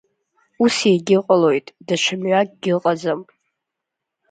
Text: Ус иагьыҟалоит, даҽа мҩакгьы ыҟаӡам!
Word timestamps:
Ус 0.63 0.75
иагьыҟалоит, 0.91 1.67
даҽа 1.85 2.15
мҩакгьы 2.21 2.71
ыҟаӡам! 2.77 3.21